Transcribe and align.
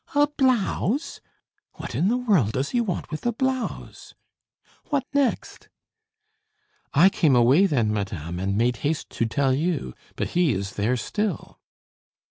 "A 0.15 0.25
blouse! 0.25 1.21
What 1.75 1.93
in 1.93 2.07
the 2.07 2.17
world 2.17 2.53
does 2.53 2.71
he 2.71 2.81
want 2.81 3.11
with 3.11 3.23
a 3.27 3.31
blouse? 3.31 4.15
What 4.85 5.05
next?" 5.13 5.69
"I 6.91 7.07
came 7.07 7.35
away, 7.35 7.67
then, 7.67 7.93
madame, 7.93 8.39
and 8.39 8.57
made 8.57 8.77
haste 8.77 9.11
to 9.11 9.27
tell 9.27 9.53
you; 9.53 9.93
but 10.15 10.29
he 10.29 10.53
is 10.53 10.71
there 10.73 10.97
still." 10.97 11.59